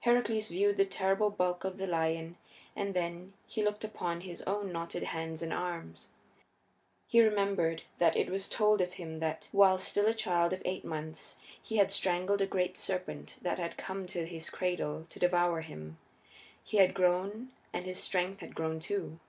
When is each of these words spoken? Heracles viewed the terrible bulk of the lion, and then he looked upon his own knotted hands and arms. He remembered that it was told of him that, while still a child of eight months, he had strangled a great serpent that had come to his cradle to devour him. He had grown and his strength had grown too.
Heracles 0.00 0.48
viewed 0.48 0.78
the 0.78 0.86
terrible 0.86 1.28
bulk 1.30 1.62
of 1.62 1.76
the 1.76 1.86
lion, 1.86 2.38
and 2.74 2.94
then 2.94 3.34
he 3.46 3.62
looked 3.62 3.84
upon 3.84 4.22
his 4.22 4.40
own 4.46 4.72
knotted 4.72 5.02
hands 5.02 5.42
and 5.42 5.52
arms. 5.52 6.08
He 7.06 7.20
remembered 7.20 7.82
that 7.98 8.16
it 8.16 8.30
was 8.30 8.48
told 8.48 8.80
of 8.80 8.94
him 8.94 9.18
that, 9.20 9.50
while 9.52 9.76
still 9.78 10.06
a 10.06 10.14
child 10.14 10.54
of 10.54 10.62
eight 10.64 10.86
months, 10.86 11.36
he 11.62 11.76
had 11.76 11.92
strangled 11.92 12.40
a 12.40 12.46
great 12.46 12.78
serpent 12.78 13.36
that 13.42 13.58
had 13.58 13.76
come 13.76 14.06
to 14.06 14.24
his 14.24 14.48
cradle 14.48 15.06
to 15.10 15.18
devour 15.20 15.60
him. 15.60 15.98
He 16.64 16.78
had 16.78 16.94
grown 16.94 17.50
and 17.70 17.84
his 17.84 18.02
strength 18.02 18.40
had 18.40 18.54
grown 18.54 18.80
too. 18.80 19.20